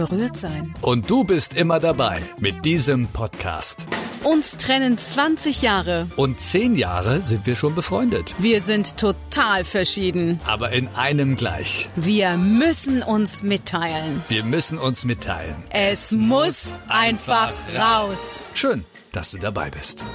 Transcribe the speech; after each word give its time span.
berührt 0.00 0.36
sein. 0.36 0.74
Und 0.80 1.10
du 1.10 1.24
bist 1.24 1.54
immer 1.54 1.78
dabei 1.78 2.22
mit 2.38 2.64
diesem 2.64 3.06
Podcast. 3.08 3.86
Uns 4.24 4.56
trennen 4.56 4.96
20 4.96 5.60
Jahre. 5.60 6.08
Und 6.16 6.40
10 6.40 6.74
Jahre 6.74 7.20
sind 7.20 7.46
wir 7.46 7.54
schon 7.54 7.74
befreundet. 7.74 8.34
Wir 8.38 8.62
sind 8.62 8.96
total 8.96 9.64
verschieden. 9.64 10.40
Aber 10.46 10.72
in 10.72 10.88
einem 10.88 11.36
gleich. 11.36 11.88
Wir 11.96 12.36
müssen 12.38 13.02
uns 13.02 13.42
mitteilen. 13.42 14.22
Wir 14.28 14.42
müssen 14.42 14.78
uns 14.78 15.04
mitteilen. 15.04 15.56
Es 15.68 16.12
muss 16.12 16.74
einfach 16.88 17.52
raus. 17.78 18.48
Schön, 18.54 18.84
dass 19.12 19.30
du 19.32 19.38
dabei 19.38 19.70
bist. 19.70 20.06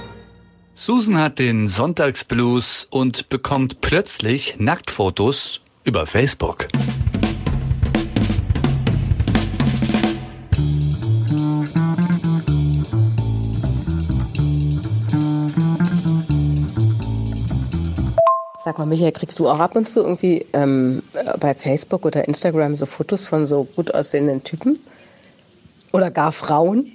Susan 0.74 1.18
hat 1.18 1.38
den 1.38 1.68
Sonntagsblues 1.68 2.88
und 2.90 3.28
bekommt 3.28 3.80
plötzlich 3.80 4.58
Nacktfotos 4.58 5.60
über 5.84 6.06
Facebook. 6.06 6.66
Sag 18.66 18.78
mal, 18.78 18.86
Michael, 18.86 19.12
kriegst 19.12 19.38
du 19.38 19.48
auch 19.48 19.60
ab 19.60 19.76
und 19.76 19.88
zu 19.88 20.00
irgendwie 20.00 20.44
ähm, 20.52 21.00
bei 21.38 21.54
Facebook 21.54 22.04
oder 22.04 22.26
Instagram 22.26 22.74
so 22.74 22.84
Fotos 22.84 23.28
von 23.28 23.46
so 23.46 23.62
gut 23.62 23.94
aussehenden 23.94 24.42
Typen? 24.42 24.80
Oder 25.92 26.10
gar 26.10 26.32
Frauen? 26.32 26.90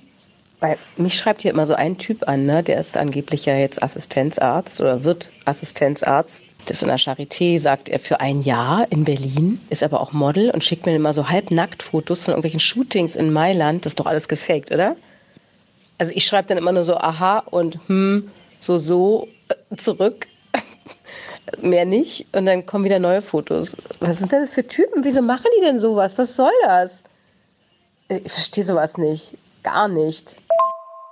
Weil 0.59 0.77
mich 0.97 1.15
schreibt 1.15 1.43
hier 1.43 1.51
immer 1.51 1.65
so 1.65 1.73
ein 1.73 1.97
Typ 1.97 2.27
an, 2.27 2.45
ne? 2.45 2.61
der 2.61 2.77
ist 2.77 2.97
angeblich 2.97 3.45
ja 3.45 3.55
jetzt 3.55 3.81
Assistenzarzt 3.81 4.81
oder 4.81 5.05
wird 5.05 5.29
Assistenzarzt. 5.45 6.43
Das 6.65 6.75
ist 6.75 6.83
in 6.83 6.89
der 6.89 6.99
Charité, 6.99 7.57
sagt 7.57 7.87
er, 7.87 7.99
für 7.99 8.19
ein 8.19 8.41
Jahr 8.41 8.85
in 8.89 9.05
Berlin, 9.05 9.61
ist 9.69 9.81
aber 9.81 10.01
auch 10.01 10.11
Model 10.11 10.51
und 10.51 10.65
schickt 10.65 10.85
mir 10.85 10.93
immer 10.93 11.13
so 11.13 11.29
halbnackt 11.29 11.83
Fotos 11.83 12.23
von 12.23 12.33
irgendwelchen 12.33 12.59
Shootings 12.59 13.15
in 13.15 13.31
Mailand. 13.31 13.85
Das 13.85 13.91
ist 13.91 13.99
doch 14.01 14.07
alles 14.07 14.27
gefaked, 14.27 14.73
oder? 14.73 14.97
Also 15.97 16.11
ich 16.13 16.25
schreibe 16.25 16.49
dann 16.49 16.57
immer 16.57 16.73
nur 16.73 16.83
so 16.83 16.97
aha 16.97 17.39
und 17.49 17.79
hm, 17.87 18.29
so, 18.59 18.77
so 18.77 19.29
äh, 19.47 19.77
zurück 19.77 20.27
mehr 21.61 21.85
nicht. 21.85 22.27
Und 22.31 22.45
dann 22.45 22.65
kommen 22.65 22.85
wieder 22.85 22.99
neue 22.99 23.21
Fotos. 23.21 23.75
Was 23.99 24.19
sind 24.19 24.31
denn 24.31 24.41
das 24.41 24.53
für 24.53 24.67
Typen? 24.67 25.03
Wieso 25.03 25.21
machen 25.21 25.45
die 25.57 25.65
denn 25.65 25.79
sowas? 25.79 26.17
Was 26.17 26.35
soll 26.35 26.51
das? 26.63 27.03
Ich 28.09 28.31
verstehe 28.31 28.65
sowas 28.65 28.97
nicht. 28.97 29.37
Gar 29.63 29.87
nicht. 29.87 30.35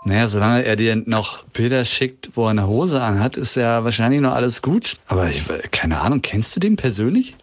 Naja, 0.06 0.28
solange 0.28 0.64
er 0.64 0.76
dir 0.76 0.96
noch 0.96 1.44
Bilder 1.46 1.84
schickt, 1.84 2.32
wo 2.34 2.46
er 2.46 2.52
eine 2.52 2.68
Hose 2.68 3.02
anhat, 3.02 3.36
ist 3.38 3.56
ja 3.56 3.84
wahrscheinlich 3.84 4.22
noch 4.22 4.34
alles 4.34 4.62
gut. 4.62 4.98
Aber 5.08 5.28
ich, 5.28 5.44
keine 5.72 6.00
Ahnung, 6.00 6.22
kennst 6.22 6.56
du 6.56 6.60
den 6.60 6.78
persönlich? 6.78 7.36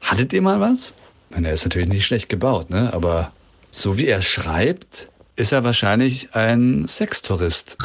Hattet 0.00 0.32
ihr 0.32 0.42
mal 0.42 0.60
was? 0.60 0.94
Ich 1.30 1.36
meine, 1.36 1.48
er 1.48 1.54
ist 1.54 1.64
natürlich 1.64 1.88
nicht 1.88 2.04
schlecht 2.04 2.28
gebaut, 2.28 2.68
ne? 2.70 2.92
Aber 2.92 3.32
so 3.70 3.96
wie 3.96 4.06
er 4.06 4.20
schreibt, 4.20 5.08
ist 5.36 5.52
er 5.52 5.64
wahrscheinlich 5.64 6.34
ein 6.34 6.86
Sextourist. 6.86 7.78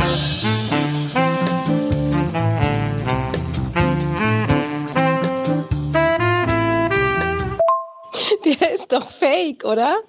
Doch 9.00 9.10
fake, 9.10 9.66
oder? 9.66 9.98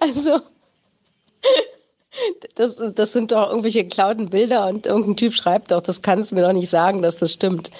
Also, 0.00 0.40
das, 2.54 2.80
das 2.94 3.12
sind 3.12 3.32
doch 3.32 3.50
irgendwelche 3.50 3.82
geklauten 3.82 4.30
Bilder 4.30 4.68
und 4.68 4.86
irgendein 4.86 5.16
Typ 5.16 5.34
schreibt 5.34 5.72
doch, 5.72 5.82
das 5.82 6.02
kannst 6.02 6.30
du 6.30 6.36
mir 6.36 6.42
doch 6.42 6.52
nicht 6.52 6.70
sagen, 6.70 7.02
dass 7.02 7.18
das 7.18 7.32
stimmt. 7.32 7.70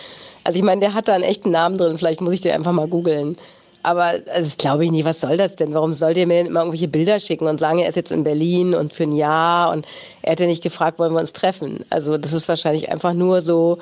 Also 0.44 0.58
ich 0.58 0.64
meine, 0.64 0.80
der 0.80 0.94
hat 0.94 1.08
da 1.08 1.14
einen 1.14 1.24
echten 1.24 1.50
Namen 1.50 1.78
drin, 1.78 1.96
vielleicht 1.96 2.20
muss 2.20 2.34
ich 2.34 2.40
den 2.40 2.52
einfach 2.52 2.72
mal 2.72 2.88
googeln. 2.88 3.36
Aber 3.82 4.02
also 4.02 4.24
das 4.42 4.58
glaube 4.58 4.84
ich 4.84 4.90
nicht, 4.90 5.04
was 5.04 5.20
soll 5.20 5.36
das 5.36 5.54
denn? 5.54 5.72
Warum 5.72 5.94
soll 5.94 6.12
der 6.12 6.26
mir 6.26 6.34
denn 6.34 6.46
immer 6.46 6.60
irgendwelche 6.60 6.88
Bilder 6.88 7.20
schicken 7.20 7.46
und 7.46 7.60
sagen, 7.60 7.78
er 7.78 7.88
ist 7.88 7.94
jetzt 7.94 8.10
in 8.10 8.24
Berlin 8.24 8.74
und 8.74 8.92
für 8.92 9.04
ein 9.04 9.12
Jahr 9.12 9.70
und 9.70 9.86
er 10.22 10.32
hätte 10.32 10.46
nicht 10.46 10.62
gefragt, 10.62 10.98
wollen 10.98 11.12
wir 11.12 11.20
uns 11.20 11.32
treffen? 11.32 11.84
Also 11.88 12.18
das 12.18 12.32
ist 12.32 12.48
wahrscheinlich 12.48 12.90
einfach 12.90 13.12
nur 13.12 13.40
so, 13.40 13.78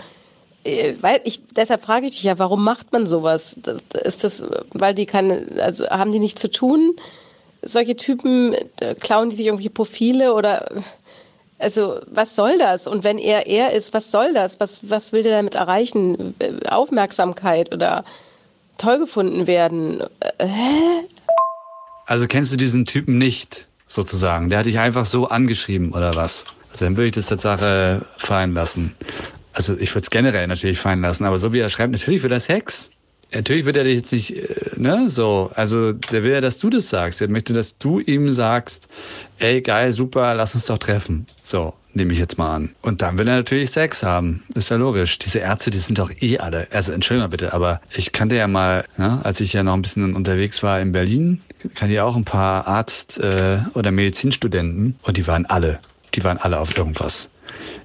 weil 1.00 1.20
ich, 1.24 1.42
deshalb 1.54 1.82
frage 1.82 2.06
ich 2.06 2.12
dich 2.12 2.22
ja, 2.22 2.38
warum 2.38 2.64
macht 2.64 2.92
man 2.92 3.06
sowas? 3.06 3.56
Ist 4.04 4.24
das, 4.24 4.44
weil 4.72 4.94
die 4.94 5.06
keine, 5.06 5.46
also 5.60 5.86
haben 5.88 6.12
die 6.12 6.18
nichts 6.18 6.40
zu 6.40 6.50
tun? 6.50 6.96
Solche 7.62 7.96
Typen, 7.96 8.54
klauen 9.00 9.30
die 9.30 9.36
sich 9.36 9.46
irgendwelche 9.46 9.70
Profile 9.70 10.34
oder, 10.34 10.70
also 11.58 12.00
was 12.06 12.34
soll 12.34 12.58
das? 12.58 12.86
Und 12.86 13.04
wenn 13.04 13.18
er 13.18 13.46
er 13.46 13.72
ist, 13.72 13.92
was 13.94 14.10
soll 14.10 14.32
das? 14.32 14.58
Was, 14.60 14.80
was 14.88 15.12
will 15.12 15.22
der 15.22 15.36
damit 15.36 15.54
erreichen? 15.54 16.34
Aufmerksamkeit 16.68 17.72
oder 17.72 18.04
toll 18.78 18.98
gefunden 18.98 19.46
werden? 19.46 20.02
Äh, 20.20 20.46
hä? 20.46 21.08
Also 22.06 22.26
kennst 22.26 22.52
du 22.52 22.56
diesen 22.56 22.86
Typen 22.86 23.18
nicht, 23.18 23.68
sozusagen? 23.86 24.50
Der 24.50 24.58
hat 24.60 24.66
dich 24.66 24.78
einfach 24.78 25.06
so 25.06 25.26
angeschrieben 25.26 25.92
oder 25.92 26.14
was? 26.16 26.44
Also 26.70 26.86
dann 26.86 26.96
würde 26.96 27.06
ich 27.06 27.12
das 27.12 27.26
Tatsache 27.26 28.04
fallen 28.18 28.52
lassen. 28.54 28.94
Also 29.54 29.76
ich 29.78 29.94
würde 29.94 30.04
es 30.04 30.10
generell 30.10 30.46
natürlich 30.46 30.78
fallen 30.78 31.00
lassen, 31.00 31.24
aber 31.24 31.38
so 31.38 31.52
wie 31.52 31.60
er 31.60 31.68
schreibt, 31.68 31.92
natürlich 31.92 32.22
will 32.22 32.32
er 32.32 32.40
Sex. 32.40 32.90
Natürlich 33.32 33.64
wird 33.64 33.76
er 33.76 33.84
dich 33.84 33.94
jetzt 33.94 34.12
nicht, 34.12 34.34
ne, 34.76 35.06
so. 35.08 35.50
Also 35.54 35.92
der 35.92 36.22
will 36.22 36.32
ja, 36.32 36.40
dass 36.40 36.58
du 36.58 36.70
das 36.70 36.88
sagst. 36.88 37.20
Er 37.20 37.28
möchte, 37.28 37.52
dass 37.52 37.78
du 37.78 37.98
ihm 37.98 38.30
sagst, 38.30 38.88
ey, 39.38 39.60
geil, 39.60 39.92
super, 39.92 40.34
lass 40.34 40.54
uns 40.54 40.66
doch 40.66 40.78
treffen. 40.78 41.26
So, 41.42 41.74
nehme 41.94 42.12
ich 42.12 42.20
jetzt 42.20 42.38
mal 42.38 42.54
an. 42.54 42.70
Und 42.82 43.02
dann 43.02 43.18
will 43.18 43.26
er 43.26 43.36
natürlich 43.36 43.70
Sex 43.70 44.04
haben. 44.04 44.44
Ist 44.54 44.70
ja 44.70 44.76
logisch. 44.76 45.18
Diese 45.18 45.40
Ärzte, 45.40 45.70
die 45.70 45.78
sind 45.78 45.98
doch 45.98 46.12
eh 46.20 46.38
alle. 46.38 46.68
Also 46.70 46.92
entschuldige 46.92 47.24
mal 47.24 47.30
bitte, 47.30 47.52
aber 47.52 47.80
ich 47.96 48.12
kannte 48.12 48.36
ja 48.36 48.46
mal, 48.46 48.84
ne, 48.98 49.20
als 49.24 49.40
ich 49.40 49.52
ja 49.52 49.64
noch 49.64 49.74
ein 49.74 49.82
bisschen 49.82 50.14
unterwegs 50.14 50.62
war 50.62 50.80
in 50.80 50.92
Berlin, 50.92 51.42
kannte 51.74 51.94
ja 51.94 52.04
auch 52.04 52.14
ein 52.14 52.24
paar 52.24 52.68
Arzt- 52.68 53.18
äh, 53.18 53.58
oder 53.74 53.90
Medizinstudenten 53.90 54.96
und 55.02 55.16
die 55.16 55.26
waren 55.26 55.46
alle, 55.46 55.80
die 56.14 56.22
waren 56.22 56.38
alle 56.38 56.60
auf 56.60 56.76
irgendwas. 56.76 57.30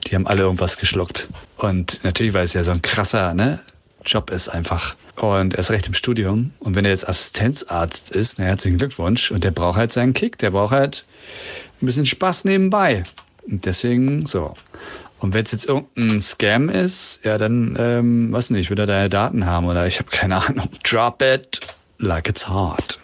Die 0.05 0.15
haben 0.15 0.27
alle 0.27 0.43
irgendwas 0.43 0.77
geschluckt. 0.77 1.29
Und 1.59 1.99
natürlich, 2.03 2.33
weil 2.33 2.45
es 2.45 2.53
ja 2.53 2.63
so 2.63 2.71
ein 2.71 2.81
krasser, 2.81 3.33
ne, 3.33 3.59
Job 4.05 4.31
ist 4.31 4.47
einfach. 4.47 4.95
Und 5.17 5.53
er 5.53 5.59
ist 5.59 5.71
recht 5.71 5.87
im 5.87 5.93
Studium. 5.93 6.51
Und 6.59 6.75
wenn 6.75 6.85
er 6.85 6.91
jetzt 6.91 7.07
Assistenzarzt 7.07 8.11
ist, 8.11 8.39
na 8.39 8.45
herzlichen 8.45 8.77
Glückwunsch. 8.77 9.29
Und 9.31 9.43
der 9.43 9.51
braucht 9.51 9.77
halt 9.77 9.91
seinen 9.91 10.13
Kick, 10.13 10.37
der 10.37 10.51
braucht 10.51 10.71
halt 10.71 11.05
ein 11.81 11.85
bisschen 11.85 12.05
Spaß 12.05 12.45
nebenbei. 12.45 13.03
Und 13.45 13.65
deswegen 13.65 14.25
so. 14.25 14.55
Und 15.19 15.33
wenn 15.33 15.43
es 15.43 15.51
jetzt 15.51 15.67
irgendein 15.67 16.21
Scam 16.21 16.69
ist, 16.69 17.19
ja, 17.25 17.37
dann, 17.37 17.75
ähm, 17.77 18.31
weiß 18.31 18.51
nicht, 18.51 18.69
will 18.69 18.79
er 18.79 18.85
deine 18.85 19.09
Daten 19.09 19.45
haben 19.45 19.67
oder 19.67 19.85
ich 19.85 19.99
habe 19.99 20.09
keine 20.09 20.37
Ahnung. 20.37 20.69
Drop 20.83 21.21
it 21.21 21.59
like 21.97 22.29
it's 22.29 22.47
hot. 22.47 22.99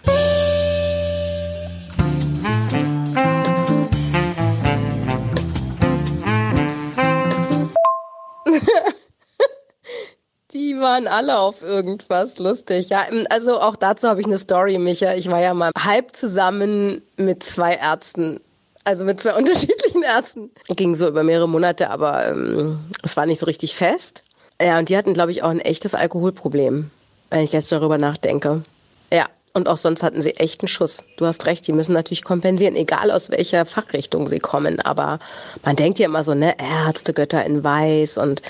Waren 10.96 11.08
alle 11.08 11.38
auf 11.38 11.62
irgendwas 11.62 12.40
lustig. 12.40 12.90
Ja, 12.90 13.06
also 13.30 13.60
auch 13.60 13.76
dazu 13.76 14.08
habe 14.08 14.22
ich 14.22 14.28
eine 14.28 14.38
Story, 14.38 14.78
Micha. 14.78 15.14
Ich 15.14 15.30
war 15.30 15.42
ja 15.42 15.54
mal 15.54 15.72
halb 15.78 16.16
zusammen 16.16 17.02
mit 17.18 17.44
zwei 17.44 17.74
Ärzten. 17.74 18.40
Also 18.86 19.04
mit 19.04 19.20
zwei 19.22 19.34
unterschiedlichen 19.38 20.04
Ärzten. 20.04 20.52
Ging 20.70 20.96
so 20.96 21.08
über 21.08 21.24
mehrere 21.24 21.50
Monate, 21.50 21.90
aber 21.90 22.28
ähm, 22.28 22.80
es 23.04 23.18
war 23.18 23.26
nicht 23.26 23.42
so 23.42 23.46
richtig 23.46 23.76
fest. 23.76 24.24
Ja, 24.62 24.80
und 24.80 24.88
die 24.88 24.96
hatten, 24.96 25.14
glaube 25.14 25.32
ich, 25.32 25.44
auch 25.44 25.50
ein 25.50 25.60
echtes 25.60 25.96
Alkoholproblem, 25.96 26.92
wenn 27.30 27.44
ich 27.44 27.52
jetzt 27.52 27.74
darüber 27.74 27.98
nachdenke. 27.98 28.64
Ja, 29.12 29.26
und 29.54 29.68
auch 29.68 29.78
sonst 29.78 30.02
hatten 30.02 30.22
sie 30.22 30.36
echt 30.36 30.62
einen 30.62 30.70
Schuss. 30.70 31.04
Du 31.18 31.26
hast 31.26 31.46
recht, 31.46 31.68
die 31.68 31.74
müssen 31.74 31.92
natürlich 31.92 32.24
kompensieren, 32.24 32.78
egal 32.78 33.12
aus 33.12 33.32
welcher 33.32 33.66
Fachrichtung 33.66 34.30
sie 34.30 34.40
kommen. 34.40 34.80
Aber 34.80 35.20
man 35.66 35.76
denkt 35.76 36.00
ja 36.00 36.06
immer 36.06 36.24
so, 36.24 36.34
ne, 36.34 36.56
Ärzte, 36.58 37.12
Götter 37.12 37.44
in 37.44 37.66
Weiß 37.66 38.18
und 38.18 38.42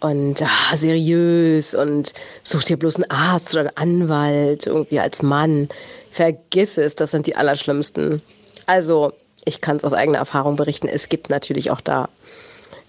und 0.00 0.42
ah, 0.42 0.76
seriös 0.76 1.74
und 1.74 2.12
such 2.42 2.64
dir 2.64 2.76
bloß 2.76 2.96
einen 2.96 3.10
Arzt 3.10 3.52
oder 3.52 3.60
einen 3.76 4.02
Anwalt 4.02 4.66
irgendwie 4.66 5.00
als 5.00 5.22
Mann. 5.22 5.68
Vergiss 6.10 6.78
es, 6.78 6.94
das 6.94 7.10
sind 7.10 7.26
die 7.26 7.36
Allerschlimmsten. 7.36 8.22
Also, 8.66 9.12
ich 9.44 9.60
kann 9.60 9.76
es 9.76 9.84
aus 9.84 9.92
eigener 9.92 10.18
Erfahrung 10.18 10.56
berichten, 10.56 10.88
es 10.88 11.08
gibt 11.08 11.30
natürlich 11.30 11.70
auch 11.70 11.80
da 11.80 12.08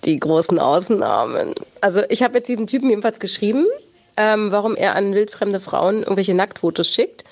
die 0.06 0.19
großen 0.19 0.59
Ausnahmen. 0.59 1.56
Also, 1.81 2.03
ich 2.09 2.23
habe 2.23 2.38
jetzt 2.38 2.47
diesen 2.47 2.67
Typen 2.67 2.89
jedenfalls 2.89 3.19
geschrieben, 3.19 3.65
ähm, 4.17 4.51
warum 4.51 4.75
er 4.75 4.95
an 4.95 5.13
wildfremde 5.13 5.59
Frauen 5.59 6.00
irgendwelche 6.03 6.33
Nacktfotos 6.33 6.89
schickt. 6.89 7.23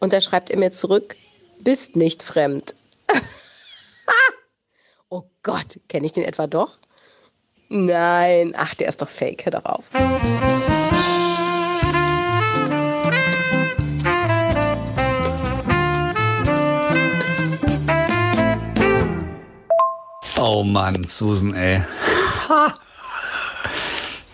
Und 0.00 0.12
da 0.12 0.20
schreibt 0.20 0.50
er 0.50 0.58
mir 0.58 0.70
zurück, 0.70 1.16
bist 1.60 1.96
nicht 1.96 2.22
fremd. 2.22 2.74
oh 5.08 5.22
Gott, 5.42 5.80
kenne 5.88 6.06
ich 6.06 6.12
den 6.12 6.24
etwa 6.24 6.46
doch? 6.46 6.78
Nein, 7.68 8.54
ach, 8.56 8.74
der 8.74 8.88
ist 8.88 9.00
doch 9.00 9.08
fake, 9.08 9.46
hör 9.46 9.52
doch 9.52 9.64
auf. 9.64 9.84
Oh 20.38 20.62
Mann, 20.62 21.02
Susan, 21.04 21.54
ey. 21.54 21.82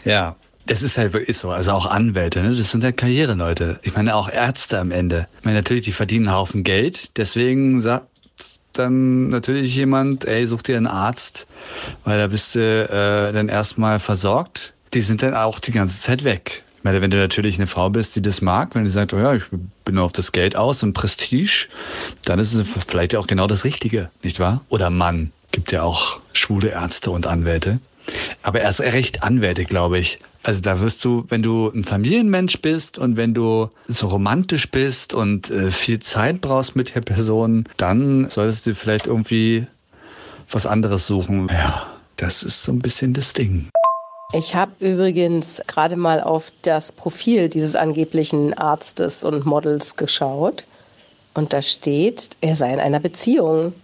ja, 0.04 0.34
das 0.66 0.82
ist 0.82 0.98
halt 0.98 1.12
wirklich 1.12 1.38
so. 1.38 1.50
Also 1.50 1.72
auch 1.72 1.86
Anwälte, 1.86 2.42
ne? 2.42 2.48
das 2.48 2.70
sind 2.70 2.82
halt 2.82 2.96
Karriereleute. 2.96 3.78
Ich 3.82 3.94
meine, 3.94 4.14
auch 4.16 4.28
Ärzte 4.28 4.80
am 4.80 4.90
Ende. 4.90 5.28
Ich 5.38 5.44
meine, 5.44 5.58
natürlich, 5.58 5.84
die 5.84 5.92
verdienen 5.92 6.26
einen 6.28 6.36
Haufen 6.36 6.64
Geld. 6.64 7.16
Deswegen 7.16 7.80
sagt 7.80 8.06
dann 8.72 9.28
natürlich 9.28 9.74
jemand, 9.74 10.24
ey, 10.24 10.46
such 10.46 10.62
dir 10.62 10.76
einen 10.76 10.86
Arzt, 10.86 11.46
weil 12.04 12.18
da 12.18 12.26
bist 12.26 12.54
du 12.54 12.60
äh, 12.60 13.32
dann 13.32 13.48
erstmal 13.48 13.98
versorgt. 13.98 14.72
Die 14.94 15.00
sind 15.00 15.22
dann 15.22 15.34
auch 15.34 15.60
die 15.60 15.72
ganze 15.72 16.00
Zeit 16.00 16.24
weg. 16.24 16.64
Ich 16.78 16.84
meine, 16.84 17.02
wenn 17.02 17.10
du 17.10 17.18
natürlich 17.18 17.56
eine 17.56 17.66
Frau 17.66 17.90
bist, 17.90 18.16
die 18.16 18.22
das 18.22 18.40
mag, 18.40 18.74
wenn 18.74 18.84
die 18.84 18.90
sagt, 18.90 19.12
oh 19.12 19.18
ja, 19.18 19.34
ich 19.34 19.44
bin 19.84 19.96
nur 19.96 20.04
auf 20.04 20.12
das 20.12 20.32
Geld 20.32 20.56
aus 20.56 20.82
und 20.82 20.94
Prestige, 20.94 21.68
dann 22.24 22.38
ist 22.38 22.54
es 22.54 22.66
vielleicht 22.86 23.14
auch 23.14 23.26
genau 23.26 23.46
das 23.46 23.64
Richtige, 23.64 24.10
nicht 24.22 24.40
wahr? 24.40 24.64
Oder 24.70 24.88
Mann. 24.88 25.30
Gibt 25.52 25.72
ja 25.72 25.82
auch 25.82 26.20
schwule 26.32 26.68
Ärzte 26.68 27.10
und 27.10 27.26
Anwälte. 27.26 27.80
Aber 28.42 28.60
erst 28.60 28.80
recht 28.80 29.22
Anwälte, 29.22 29.64
glaube 29.64 29.98
ich. 29.98 30.20
Also 30.42 30.62
da 30.62 30.80
wirst 30.80 31.04
du, 31.04 31.24
wenn 31.28 31.42
du 31.42 31.68
ein 31.68 31.84
Familienmensch 31.84 32.60
bist 32.62 32.98
und 32.98 33.16
wenn 33.16 33.34
du 33.34 33.68
so 33.88 34.06
romantisch 34.06 34.70
bist 34.70 35.12
und 35.12 35.50
äh, 35.50 35.70
viel 35.70 36.00
Zeit 36.00 36.40
brauchst 36.40 36.76
mit 36.76 36.94
der 36.94 37.02
Person, 37.02 37.64
dann 37.76 38.30
solltest 38.30 38.66
du 38.66 38.74
vielleicht 38.74 39.06
irgendwie 39.06 39.66
was 40.50 40.64
anderes 40.64 41.06
suchen. 41.06 41.48
Ja, 41.50 41.86
das 42.16 42.42
ist 42.42 42.62
so 42.62 42.72
ein 42.72 42.78
bisschen 42.78 43.12
das 43.12 43.34
Ding. 43.34 43.68
Ich 44.32 44.54
habe 44.54 44.72
übrigens 44.78 45.60
gerade 45.66 45.96
mal 45.96 46.20
auf 46.20 46.52
das 46.62 46.92
Profil 46.92 47.48
dieses 47.48 47.74
angeblichen 47.74 48.54
Arztes 48.54 49.24
und 49.24 49.44
Models 49.44 49.96
geschaut. 49.96 50.64
Und 51.34 51.52
da 51.52 51.62
steht, 51.62 52.30
er 52.40 52.56
sei 52.56 52.72
in 52.72 52.80
einer 52.80 53.00
Beziehung. 53.00 53.74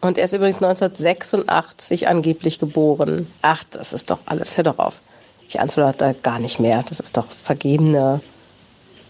Und 0.00 0.18
er 0.18 0.24
ist 0.24 0.32
übrigens 0.34 0.56
1986 0.56 2.08
angeblich 2.08 2.58
geboren. 2.58 3.28
Ach, 3.42 3.62
das 3.70 3.92
ist 3.92 4.10
doch 4.10 4.18
alles. 4.26 4.56
Hör 4.56 4.64
doch 4.64 4.78
auf. 4.78 5.00
Ich 5.52 5.60
antworte 5.60 6.16
gar 6.22 6.38
nicht 6.38 6.60
mehr. 6.60 6.82
Das 6.88 6.98
ist 6.98 7.18
doch 7.18 7.26
vergebene, 7.30 8.22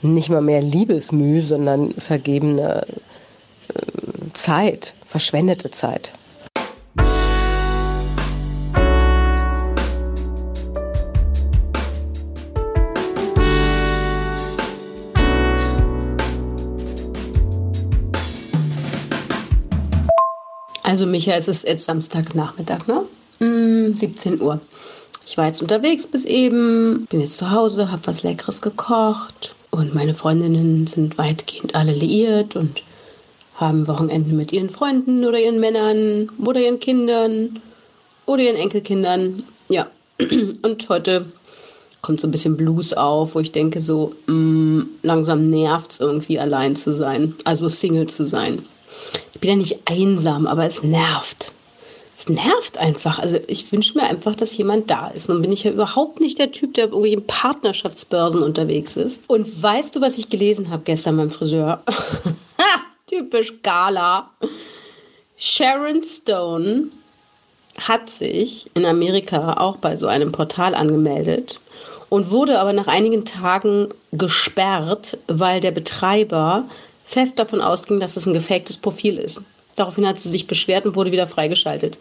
nicht 0.01 0.29
mal 0.29 0.41
mehr 0.41 0.61
Liebesmüh, 0.61 1.41
sondern 1.41 1.95
vergebene 1.95 2.85
äh, 3.69 4.33
Zeit, 4.33 4.95
verschwendete 5.07 5.71
Zeit. 5.71 6.13
Also 20.83 21.07
Micha, 21.07 21.35
es 21.35 21.47
ist 21.47 21.69
jetzt 21.69 21.85
Samstagnachmittag, 21.85 22.89
ne? 22.89 23.07
Mm, 23.39 23.95
17 23.95 24.41
Uhr. 24.41 24.61
Ich 25.27 25.39
war 25.39 25.47
jetzt 25.47 25.63
unterwegs 25.63 26.07
bis 26.07 26.25
eben, 26.25 27.07
bin 27.07 27.21
jetzt 27.21 27.37
zu 27.37 27.51
Hause, 27.51 27.91
habe 27.91 28.07
was 28.07 28.23
Leckeres 28.23 28.61
gekocht 28.61 29.55
und 29.71 29.95
meine 29.95 30.15
Freundinnen 30.15 30.87
sind 30.87 31.17
weitgehend 31.17 31.75
alle 31.75 31.93
liiert 31.93 32.57
und 32.57 32.83
haben 33.55 33.87
Wochenenden 33.87 34.37
mit 34.37 34.53
ihren 34.53 34.71
Freunden 34.71 35.25
oder 35.25 35.39
ihren 35.39 35.61
Männern 35.61 36.31
oder 36.45 36.61
ihren 36.61 36.81
Kindern 36.81 37.61
oder 38.27 38.43
ihren 38.43 38.57
Enkelkindern. 38.57 39.45
Ja, 39.69 39.87
und 40.63 40.89
heute 40.89 41.27
kommt 42.01 42.21
so 42.21 42.27
ein 42.27 42.33
bisschen 42.33 42.57
Blues 42.57 42.93
auf, 42.93 43.37
wo 43.37 43.41
ich 43.41 43.53
denke, 43.53 43.81
so 43.81 44.15
mh, 44.27 44.35
mm, 44.35 44.89
langsam 45.03 45.49
nervt 45.49 45.93
es 45.93 46.01
irgendwie 46.01 46.41
allein 46.41 46.75
zu 46.75 46.93
sein, 46.93 47.35
also 47.45 47.69
Single 47.69 48.09
zu 48.09 48.27
sein. 48.27 48.65
Ich 49.35 49.41
bin 49.41 49.51
ja 49.51 49.57
nicht 49.57 49.79
einsam, 49.85 50.47
aber 50.47 50.67
es 50.67 50.83
nervt 50.83 51.53
es 52.23 52.29
nervt 52.29 52.79
einfach. 52.79 53.19
Also 53.19 53.39
ich 53.47 53.71
wünsche 53.73 53.99
mir 53.99 54.05
einfach, 54.05 54.37
dass 54.37 54.57
jemand 54.57 54.91
da 54.91 55.09
ist. 55.09 55.29
Nun 55.29 55.43
bin 55.43 55.53
ich 55.53 55.65
ja 55.65 55.73
überhaupt 55.73 56.21
nicht 56.21 56.39
der 56.39 56.53
Typ, 56.53 56.75
der 56.75 56.87
irgendwie 56.87 57.13
in 57.13 57.27
Partnerschaftsbörsen 57.27 58.43
unterwegs 58.43 58.97
ist. 58.97 59.25
Und 59.29 59.63
weißt 59.63 59.97
du, 59.97 60.01
was 60.01 60.19
ich 60.19 60.29
gelesen 60.29 60.71
habe 60.71 60.83
gestern 60.85 61.17
beim 61.17 61.31
Friseur? 61.31 61.83
Typisch 63.07 63.55
Gala. 63.63 64.31
Sharon 65.37 66.03
Stone 66.05 66.89
hat 67.81 68.09
sich 68.09 68.71
in 68.75 68.85
Amerika 68.85 69.55
auch 69.55 69.77
bei 69.77 69.97
so 69.97 70.07
einem 70.07 70.31
Portal 70.31 70.75
angemeldet 70.75 71.61
und 72.09 72.31
wurde 72.31 72.61
aber 72.61 72.73
nach 72.73 72.87
einigen 72.87 73.25
Tagen 73.25 73.89
gesperrt, 74.13 75.19
weil 75.27 75.61
der 75.61 75.71
Betreiber 75.73 76.65
fest 77.05 77.39
davon 77.39 77.61
ausging, 77.61 77.99
dass 77.99 78.17
es 78.17 78.27
ein 78.27 78.35
gefaktes 78.35 78.77
Profil 78.77 79.19
ist. 79.19 79.41
Daraufhin 79.75 80.07
hat 80.07 80.21
sie 80.21 80.29
sich 80.29 80.47
beschwert 80.47 80.87
und 80.87 80.97
wurde 80.97 81.13
wieder 81.13 81.27
freigeschaltet. 81.27 81.99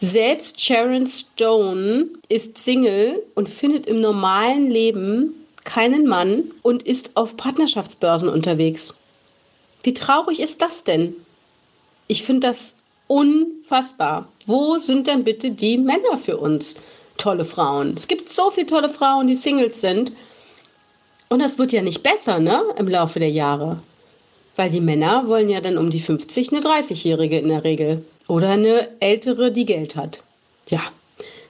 Selbst 0.00 0.60
Sharon 0.60 1.06
Stone 1.06 2.06
ist 2.28 2.56
Single 2.58 3.22
und 3.34 3.48
findet 3.48 3.86
im 3.86 4.00
normalen 4.00 4.70
Leben 4.70 5.34
keinen 5.64 6.06
Mann 6.06 6.52
und 6.62 6.84
ist 6.84 7.16
auf 7.16 7.36
Partnerschaftsbörsen 7.36 8.28
unterwegs. 8.28 8.94
Wie 9.82 9.94
traurig 9.94 10.40
ist 10.40 10.62
das 10.62 10.84
denn? 10.84 11.14
Ich 12.06 12.22
finde 12.22 12.46
das 12.46 12.76
unfassbar. 13.06 14.28
Wo 14.46 14.78
sind 14.78 15.06
denn 15.06 15.24
bitte 15.24 15.50
die 15.50 15.78
Männer 15.78 16.16
für 16.16 16.36
uns? 16.36 16.76
Tolle 17.16 17.44
Frauen. 17.44 17.94
Es 17.96 18.06
gibt 18.06 18.28
so 18.28 18.50
viele 18.50 18.66
tolle 18.66 18.88
Frauen, 18.88 19.26
die 19.26 19.34
Singles 19.34 19.80
sind. 19.80 20.12
Und 21.28 21.40
das 21.40 21.58
wird 21.58 21.72
ja 21.72 21.82
nicht 21.82 22.02
besser, 22.02 22.38
ne? 22.38 22.62
Im 22.76 22.88
Laufe 22.88 23.18
der 23.18 23.30
Jahre. 23.30 23.80
Weil 24.58 24.70
die 24.70 24.80
Männer 24.80 25.28
wollen 25.28 25.48
ja 25.48 25.60
dann 25.60 25.78
um 25.78 25.88
die 25.88 26.00
50 26.00 26.50
eine 26.50 26.60
30-Jährige 26.60 27.38
in 27.38 27.46
der 27.46 27.62
Regel. 27.62 28.04
Oder 28.26 28.50
eine 28.50 28.88
ältere, 28.98 29.52
die 29.52 29.64
Geld 29.64 29.94
hat. 29.94 30.20
Ja, 30.68 30.80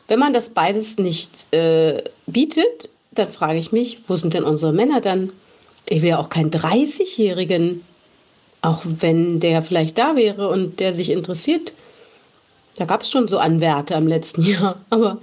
wenn 0.09 0.19
man 0.19 0.35
das 0.35 0.51
beides 0.51 0.99
nicht 0.99 1.51
äh, 1.55 2.03
bietet, 2.27 2.91
dann 3.13 3.31
frage 3.31 3.59
ich 3.59 3.73
mich, 3.73 4.01
wo 4.09 4.15
sind 4.15 4.35
denn 4.35 4.45
unsere 4.45 4.75
Männer 4.75 5.01
dann? 5.01 5.33
Ich 5.89 6.03
will 6.03 6.11
ja 6.11 6.19
auch 6.19 6.29
keinen 6.29 6.51
30-Jährigen. 6.51 7.83
Auch 8.61 8.83
wenn 8.85 9.41
der 9.41 9.63
vielleicht 9.63 9.97
da 9.97 10.15
wäre 10.15 10.51
und 10.51 10.79
der 10.79 10.93
sich 10.93 11.09
interessiert. 11.09 11.73
Da 12.77 12.85
gab 12.85 13.01
es 13.01 13.11
schon 13.11 13.27
so 13.27 13.39
Anwärter 13.39 13.97
im 13.97 14.07
letzten 14.07 14.43
Jahr. 14.45 14.83
Aber 14.91 15.17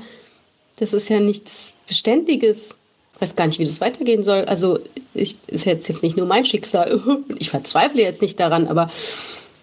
das 0.77 0.93
ist 0.93 1.09
ja 1.09 1.19
nichts 1.19 1.75
Beständiges 1.87 2.79
weiß 3.19 3.35
gar 3.35 3.47
nicht, 3.47 3.59
wie 3.59 3.65
das 3.65 3.81
weitergehen 3.81 4.23
soll. 4.23 4.45
Also 4.45 4.79
ich, 5.13 5.37
ist 5.47 5.65
jetzt, 5.65 5.87
jetzt 5.87 6.03
nicht 6.03 6.17
nur 6.17 6.25
mein 6.25 6.45
Schicksal. 6.45 6.99
Ich 7.37 7.49
verzweifle 7.49 8.01
jetzt 8.01 8.21
nicht 8.21 8.39
daran, 8.39 8.67
aber 8.67 8.89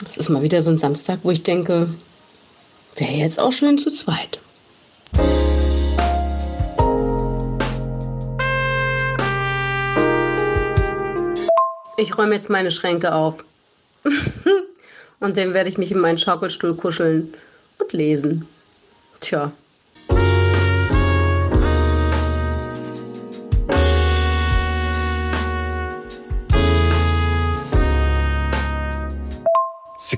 es 0.07 0.17
ist 0.17 0.29
mal 0.29 0.43
wieder 0.43 0.63
so 0.63 0.71
ein 0.71 0.79
Samstag, 0.79 1.21
wo 1.23 1.31
ich 1.31 1.43
denke, 1.43 1.89
wäre 2.97 3.13
jetzt 3.13 3.39
auch 3.39 3.53
schön 3.53 3.79
zu 3.79 3.91
zweit. 3.91 4.39
Ich 11.97 12.19
räume 12.19 12.35
jetzt 12.35 12.51
meine 12.51 12.71
Schränke 12.71 13.15
auf. 13.15 13.45
und 15.21 15.37
dann 15.37 15.55
werde 15.55 15.71
ich 15.71 15.79
mich 15.79 15.93
in 15.93 16.01
meinen 16.01 16.19
Schaukelstuhl 16.19 16.75
kuscheln 16.75 17.33
und 17.79 17.93
lesen. 17.93 18.47
Tja, 19.21 19.53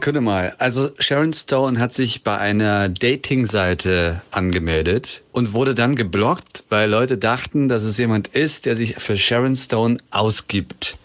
Sekunde 0.05 0.21
mal. 0.21 0.55
Also 0.59 0.91
Sharon 0.99 1.33
Stone 1.33 1.81
hat 1.81 1.95
sich 1.95 2.23
bei 2.23 2.37
einer 2.37 2.91
Dating-Seite 2.91 4.21
angemeldet 4.33 5.23
und 5.33 5.55
wurde 5.55 5.75
dann 5.75 5.95
geblockt, 5.95 6.65
weil 6.69 6.91
Leute 6.91 7.17
dachten, 7.17 7.71
dass 7.71 7.85
es 7.85 7.97
jemand 7.97 8.29
ist, 8.29 8.67
der 8.67 8.77
sich 8.77 8.97
für 8.97 9.17
Sharon 9.17 9.57
Stone 9.57 9.97
ausgibt. 10.11 10.99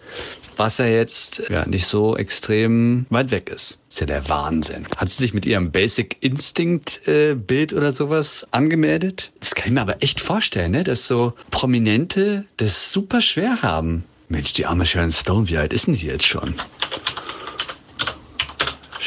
Was 0.57 0.79
ja 0.79 0.87
jetzt 0.87 1.43
ja, 1.49 1.65
nicht 1.65 1.87
so 1.87 2.17
extrem 2.17 3.05
weit 3.09 3.31
weg 3.31 3.47
ist. 3.47 3.77
Ist 3.87 4.01
ja 4.01 4.05
der 4.05 4.27
Wahnsinn. 4.27 4.85
Hat 4.97 5.09
sie 5.09 5.23
sich 5.23 5.33
mit 5.33 5.45
ihrem 5.45 5.71
Basic 5.71 6.17
Instinct-Bild 6.19 7.71
äh, 7.71 7.75
oder 7.75 7.93
sowas 7.93 8.49
angemeldet? 8.51 9.31
Das 9.39 9.55
kann 9.55 9.67
ich 9.67 9.73
mir 9.75 9.81
aber 9.81 10.03
echt 10.03 10.19
vorstellen, 10.19 10.71
ne? 10.71 10.83
dass 10.83 11.07
so 11.07 11.31
Prominente 11.51 12.43
das 12.57 12.91
super 12.91 13.21
schwer 13.21 13.61
haben. 13.61 14.03
Mensch, 14.27 14.51
die 14.51 14.65
arme 14.65 14.85
Sharon 14.85 15.11
Stone, 15.11 15.47
wie 15.47 15.57
alt 15.57 15.71
ist 15.71 15.87
denn 15.87 15.93
die 15.93 16.07
jetzt 16.07 16.27
schon? 16.27 16.53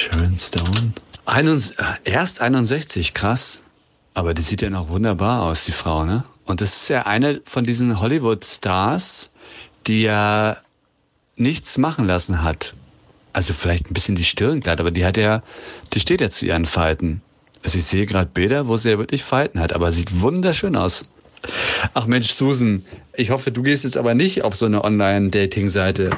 Sharon 0.03 0.37
Stone. 0.37 0.93
Einund 1.27 1.75
erst 2.03 2.41
61, 2.41 3.15
krass. 3.15 3.63
Aber 4.15 4.35
die 4.35 4.43
sieht 4.43 4.61
ja 4.61 4.69
noch 4.69 4.89
wunderbar 4.89 5.43
aus, 5.43 5.65
die 5.65 5.71
Frau, 5.71 6.05
ne? 6.05 6.25
Und 6.45 6.61
das 6.61 6.83
ist 6.83 6.89
ja 6.89 7.07
eine 7.07 7.41
von 7.45 7.63
diesen 7.63 8.01
Hollywood-Stars, 8.01 9.31
die 9.87 10.03
ja 10.03 10.57
nichts 11.37 11.79
machen 11.79 12.07
lassen 12.07 12.43
hat. 12.43 12.75
Also 13.33 13.55
vielleicht 13.55 13.89
ein 13.91 13.95
bisschen 13.95 14.17
die 14.17 14.25
Stirn 14.25 14.59
glatt, 14.59 14.81
aber 14.81 14.91
die 14.91 15.05
hat 15.05 15.17
ja, 15.17 15.41
die 15.93 16.01
steht 16.01 16.21
ja 16.21 16.31
zu 16.31 16.47
ihren 16.47 16.67
Falten. 16.67 17.23
Also 17.63 17.79
ich 17.79 17.85
sehe 17.85 18.05
gerade 18.05 18.29
Bilder, 18.29 18.67
wo 18.67 18.77
sie 18.77 18.91
ja 18.91 18.99
wirklich 18.99 19.23
Falten 19.23 19.61
hat, 19.61 19.73
aber 19.73 19.93
sieht 19.93 20.21
wunderschön 20.21 20.75
aus. 20.75 21.05
Ach 21.95 22.07
Mensch, 22.07 22.33
Susan, 22.33 22.85
ich 23.15 23.31
hoffe, 23.31 23.53
du 23.53 23.63
gehst 23.63 23.85
jetzt 23.85 23.97
aber 23.97 24.15
nicht 24.15 24.43
auf 24.43 24.57
so 24.57 24.67
eine 24.67 24.83
Online-Dating-Seite. 24.83 26.11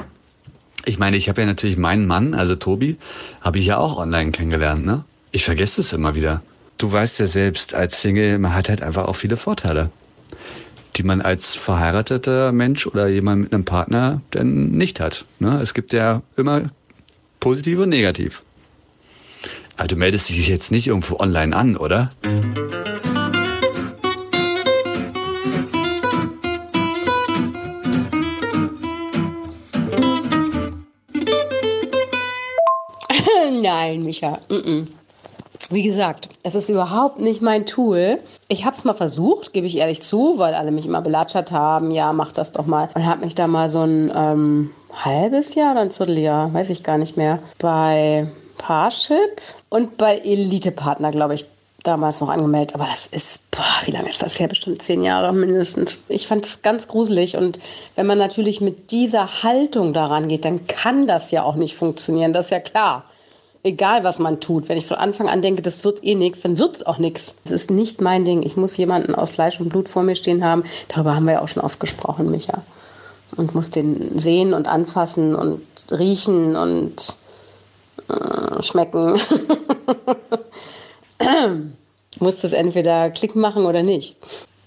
Ich 0.85 0.99
meine, 0.99 1.17
ich 1.17 1.29
habe 1.29 1.41
ja 1.41 1.47
natürlich 1.47 1.77
meinen 1.77 2.05
Mann, 2.05 2.33
also 2.35 2.55
Tobi, 2.55 2.97
habe 3.41 3.57
ich 3.59 3.65
ja 3.65 3.77
auch 3.77 3.97
online 3.97 4.31
kennengelernt, 4.31 4.85
ne? 4.85 5.03
Ich 5.31 5.43
vergesse 5.43 5.81
es 5.81 5.91
immer 5.93 6.15
wieder. 6.15 6.41
du 6.77 6.91
weißt 6.91 7.19
ja 7.19 7.25
selbst, 7.25 7.73
als 7.73 8.01
Single, 8.01 8.39
man 8.39 8.53
hat 8.53 8.69
halt 8.69 8.81
einfach 8.81 9.05
auch 9.05 9.15
viele 9.15 9.37
Vorteile, 9.37 9.89
die 10.95 11.03
man 11.03 11.21
als 11.21 11.55
verheirateter 11.55 12.51
Mensch 12.51 12.85
oder 12.87 13.07
jemand 13.07 13.43
mit 13.43 13.53
einem 13.53 13.65
Partner 13.65 14.21
dann 14.31 14.71
nicht 14.71 14.99
hat. 14.99 15.25
Ne? 15.39 15.59
Es 15.61 15.73
gibt 15.73 15.93
ja 15.93 16.21
immer 16.37 16.69
positiv 17.39 17.79
und 17.79 17.89
negativ. 17.89 18.43
Aber 19.77 19.87
du 19.87 19.95
meldest 19.95 20.29
dich 20.29 20.47
jetzt 20.47 20.71
nicht 20.71 20.87
irgendwo 20.87 21.17
online 21.17 21.55
an, 21.55 21.75
oder? 21.75 22.11
Nein, 33.65 34.03
Micha. 34.03 34.39
Mm 34.49 34.53
-mm. 34.53 34.87
Wie 35.69 35.83
gesagt, 35.83 36.29
es 36.43 36.53
ist 36.53 36.69
überhaupt 36.69 37.19
nicht 37.19 37.41
mein 37.41 37.65
Tool. 37.65 38.19
Ich 38.49 38.65
habe 38.65 38.75
es 38.75 38.83
mal 38.83 38.93
versucht, 38.93 39.53
gebe 39.53 39.65
ich 39.65 39.77
ehrlich 39.77 40.01
zu, 40.01 40.37
weil 40.37 40.53
alle 40.53 40.71
mich 40.71 40.85
immer 40.85 41.01
belatschert 41.01 41.51
haben. 41.51 41.89
Ja, 41.91 42.13
mach 42.13 42.31
das 42.31 42.51
doch 42.51 42.67
mal. 42.67 42.89
Und 42.93 43.05
habe 43.05 43.25
mich 43.25 43.33
da 43.33 43.47
mal 43.47 43.69
so 43.69 43.81
ein 43.81 44.11
ähm, 44.15 44.71
halbes 44.93 45.55
Jahr 45.55 45.71
oder 45.71 45.81
ein 45.81 45.91
Vierteljahr, 45.91 46.53
weiß 46.53 46.69
ich 46.69 46.83
gar 46.83 46.97
nicht 46.99 47.17
mehr, 47.17 47.39
bei 47.57 48.27
Parship 48.57 49.41
und 49.69 49.97
bei 49.97 50.17
Elite 50.19 50.71
Partner, 50.71 51.11
glaube 51.11 51.33
ich, 51.33 51.45
damals 51.81 52.21
noch 52.21 52.29
angemeldet. 52.29 52.75
Aber 52.75 52.85
das 52.85 53.07
ist, 53.07 53.49
boah, 53.49 53.63
wie 53.85 53.91
lange 53.91 54.09
ist 54.09 54.21
das 54.21 54.39
her? 54.39 54.47
Bestimmt 54.47 54.83
zehn 54.83 55.03
Jahre 55.03 55.33
mindestens. 55.33 55.97
Ich 56.09 56.27
fand 56.27 56.45
es 56.45 56.61
ganz 56.61 56.87
gruselig. 56.87 57.37
Und 57.37 57.57
wenn 57.95 58.05
man 58.05 58.19
natürlich 58.19 58.61
mit 58.61 58.91
dieser 58.91 59.41
Haltung 59.41 59.93
daran 59.93 60.27
geht, 60.27 60.45
dann 60.45 60.67
kann 60.67 61.07
das 61.07 61.31
ja 61.31 61.41
auch 61.43 61.55
nicht 61.55 61.75
funktionieren. 61.75 62.33
Das 62.33 62.45
ist 62.45 62.51
ja 62.51 62.59
klar 62.59 63.05
egal 63.65 64.03
was 64.03 64.19
man 64.19 64.39
tut. 64.39 64.69
Wenn 64.69 64.77
ich 64.77 64.85
von 64.85 64.97
Anfang 64.97 65.27
an 65.27 65.41
denke, 65.41 65.61
das 65.61 65.83
wird 65.83 66.03
eh 66.03 66.15
nichts, 66.15 66.41
dann 66.41 66.57
wird 66.57 66.75
es 66.75 66.85
auch 66.85 66.99
nichts. 66.99 67.37
Das 67.43 67.51
ist 67.51 67.71
nicht 67.71 67.99
mein 67.99 68.23
Ding. 68.23 68.43
Ich 68.43 68.55
muss 68.55 68.77
jemanden 68.77 69.15
aus 69.15 69.31
Fleisch 69.31 69.59
und 69.59 69.69
Blut 69.69 69.89
vor 69.89 70.03
mir 70.03 70.15
stehen 70.15 70.45
haben. 70.45 70.63
Darüber 70.87 71.15
haben 71.15 71.25
wir 71.25 71.33
ja 71.33 71.41
auch 71.41 71.47
schon 71.47 71.63
oft 71.63 71.79
gesprochen, 71.79 72.29
Micha. 72.29 72.61
Und 73.35 73.55
muss 73.55 73.71
den 73.71 74.17
sehen 74.19 74.53
und 74.53 74.67
anfassen 74.67 75.35
und 75.35 75.61
riechen 75.91 76.55
und 76.55 77.17
äh, 78.07 78.61
schmecken. 78.63 79.19
muss 82.19 82.41
das 82.41 82.53
entweder 82.53 83.09
Klick 83.09 83.35
machen 83.35 83.65
oder 83.65 83.81
nicht. 83.81 84.15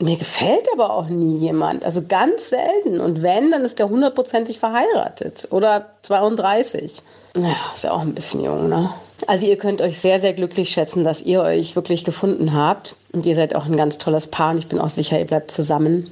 Mir 0.00 0.16
gefällt 0.16 0.68
aber 0.72 0.92
auch 0.92 1.08
nie 1.08 1.38
jemand. 1.38 1.84
Also 1.84 2.02
ganz 2.06 2.50
selten. 2.50 3.00
Und 3.00 3.22
wenn, 3.22 3.50
dann 3.50 3.64
ist 3.64 3.80
der 3.80 3.88
hundertprozentig 3.88 4.60
verheiratet 4.60 5.48
oder 5.50 5.90
32. 6.02 7.02
Naja, 7.34 7.56
ist 7.74 7.84
ja 7.84 7.90
auch 7.90 8.02
ein 8.02 8.14
bisschen 8.14 8.44
jung, 8.44 8.68
ne? 8.68 8.90
Also 9.26 9.46
ihr 9.46 9.58
könnt 9.58 9.80
euch 9.80 9.98
sehr, 9.98 10.20
sehr 10.20 10.34
glücklich 10.34 10.70
schätzen, 10.70 11.02
dass 11.02 11.22
ihr 11.22 11.42
euch 11.42 11.74
wirklich 11.74 12.04
gefunden 12.04 12.54
habt. 12.54 12.94
Und 13.12 13.26
ihr 13.26 13.34
seid 13.34 13.56
auch 13.56 13.66
ein 13.66 13.76
ganz 13.76 13.98
tolles 13.98 14.28
Paar 14.28 14.52
und 14.52 14.58
ich 14.58 14.68
bin 14.68 14.78
auch 14.78 14.88
sicher, 14.88 15.18
ihr 15.18 15.26
bleibt 15.26 15.50
zusammen. 15.50 16.08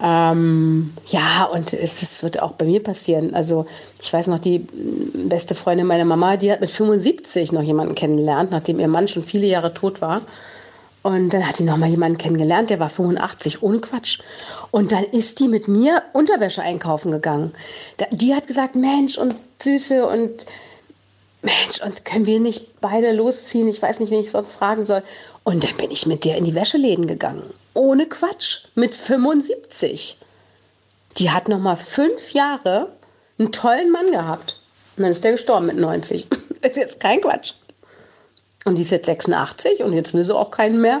Ähm, 0.00 0.94
ja, 1.06 1.44
und 1.44 1.72
es, 1.72 2.02
es, 2.02 2.22
wird 2.22 2.40
auch 2.40 2.52
bei 2.52 2.64
mir 2.64 2.82
passieren. 2.82 3.34
Also 3.34 3.66
ich 4.00 4.12
weiß 4.12 4.28
noch, 4.28 4.38
die 4.38 4.60
beste 4.60 5.54
Freundin 5.54 5.86
meiner 5.86 6.04
Mama, 6.04 6.36
die 6.36 6.52
hat 6.52 6.60
mit 6.60 6.70
75 6.70 7.52
noch 7.52 7.62
jemanden 7.62 7.94
kennengelernt, 7.94 8.50
nachdem 8.50 8.78
ihr 8.78 8.88
Mann 8.88 9.08
schon 9.08 9.24
viele 9.24 9.46
Jahre 9.46 9.74
tot 9.74 10.00
war. 10.00 10.22
Und 11.02 11.30
dann 11.30 11.46
hat 11.46 11.56
sie 11.56 11.64
noch 11.64 11.76
mal 11.76 11.88
jemanden 11.88 12.18
kennengelernt, 12.18 12.70
der 12.70 12.80
war 12.80 12.90
85, 12.90 13.62
ohne 13.62 13.80
Quatsch. 13.80 14.18
Und 14.70 14.92
dann 14.92 15.04
ist 15.04 15.38
die 15.38 15.48
mit 15.48 15.68
mir 15.68 16.02
Unterwäsche 16.12 16.62
einkaufen 16.62 17.12
gegangen. 17.12 17.52
Die 18.10 18.34
hat 18.34 18.46
gesagt, 18.46 18.74
Mensch 18.74 19.16
und 19.16 19.34
Süße 19.62 20.06
und 20.06 20.46
Mensch, 21.40 21.80
und 21.84 22.04
können 22.04 22.26
wir 22.26 22.40
nicht 22.40 22.80
beide 22.80 23.12
losziehen? 23.12 23.68
Ich 23.68 23.80
weiß 23.80 24.00
nicht, 24.00 24.10
wen 24.10 24.20
ich 24.20 24.30
sonst 24.30 24.54
fragen 24.54 24.82
soll. 24.82 25.02
Und 25.44 25.62
dann 25.62 25.76
bin 25.76 25.90
ich 25.90 26.06
mit 26.06 26.24
der 26.24 26.36
in 26.36 26.44
die 26.44 26.54
Wäscheläden 26.54 27.06
gegangen. 27.06 27.44
Ohne 27.74 28.06
Quatsch, 28.06 28.64
mit 28.74 28.94
75. 28.94 30.18
Die 31.18 31.30
hat 31.30 31.48
noch 31.48 31.60
mal 31.60 31.76
fünf 31.76 32.32
Jahre 32.32 32.92
einen 33.38 33.52
tollen 33.52 33.92
Mann 33.92 34.10
gehabt. 34.10 34.60
Und 34.96 35.04
dann 35.04 35.12
ist 35.12 35.22
der 35.22 35.32
gestorben 35.32 35.66
mit 35.66 35.76
90. 35.76 36.26
Das 36.60 36.70
ist 36.72 36.76
jetzt 36.76 37.00
kein 37.00 37.20
Quatsch. 37.20 37.52
Und 38.68 38.76
die 38.76 38.82
ist 38.82 38.90
jetzt 38.90 39.06
86 39.06 39.82
und 39.82 39.94
jetzt 39.94 40.12
will 40.12 40.22
sie 40.22 40.36
auch 40.36 40.50
keinen 40.50 40.82
mehr. 40.82 41.00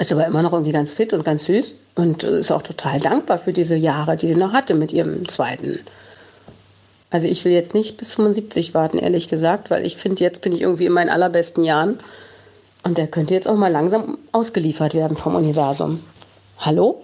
Ist 0.00 0.12
aber 0.12 0.26
immer 0.26 0.42
noch 0.42 0.52
irgendwie 0.52 0.72
ganz 0.72 0.92
fit 0.92 1.12
und 1.12 1.24
ganz 1.24 1.44
süß 1.44 1.76
und 1.94 2.24
ist 2.24 2.50
auch 2.50 2.62
total 2.62 2.98
dankbar 2.98 3.38
für 3.38 3.52
diese 3.52 3.76
Jahre, 3.76 4.16
die 4.16 4.26
sie 4.26 4.34
noch 4.34 4.52
hatte 4.52 4.74
mit 4.74 4.92
ihrem 4.92 5.28
zweiten. 5.28 5.78
Also 7.10 7.28
ich 7.28 7.44
will 7.44 7.52
jetzt 7.52 7.72
nicht 7.72 7.96
bis 7.98 8.14
75 8.14 8.74
warten, 8.74 8.98
ehrlich 8.98 9.28
gesagt, 9.28 9.70
weil 9.70 9.86
ich 9.86 9.96
finde, 9.96 10.24
jetzt 10.24 10.42
bin 10.42 10.52
ich 10.52 10.62
irgendwie 10.62 10.86
in 10.86 10.92
meinen 10.92 11.08
allerbesten 11.08 11.64
Jahren. 11.64 11.98
Und 12.82 12.98
der 12.98 13.06
könnte 13.06 13.34
jetzt 13.34 13.46
auch 13.46 13.56
mal 13.56 13.70
langsam 13.70 14.18
ausgeliefert 14.32 14.94
werden 14.94 15.16
vom 15.16 15.36
Universum. 15.36 16.02
Hallo? 16.58 17.00